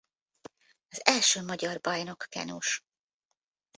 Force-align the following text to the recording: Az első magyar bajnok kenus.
Az 0.89 1.05
első 1.05 1.41
magyar 1.43 1.79
bajnok 1.81 2.25
kenus. 2.29 2.83